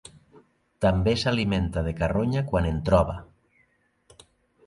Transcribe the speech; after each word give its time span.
També 0.85 1.11
s'alimenta 1.23 1.83
de 1.89 1.93
carronya 1.99 2.43
quan 2.53 2.69
en 2.71 2.79
troba. 2.89 3.17